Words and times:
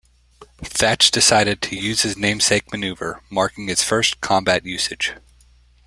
Thach 0.63 1.11
decided 1.11 1.61
to 1.61 1.75
use 1.75 2.01
his 2.01 2.17
namesake 2.17 2.71
maneuver, 2.71 3.21
marking 3.29 3.69
its 3.69 3.83
first 3.83 4.19
combat 4.19 4.65
usage. 4.65 5.13